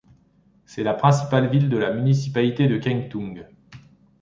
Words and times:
C'est 0.65 0.81
la 0.81 0.95
principale 0.95 1.47
ville 1.51 1.69
de 1.69 1.77
la 1.77 1.93
municipalité 1.93 2.67
de 2.67 2.75
Kengtung. 2.79 3.45